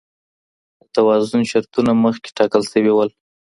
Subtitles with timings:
[0.79, 3.05] د توازن شرطونه مخکې ټاکل سوي وو.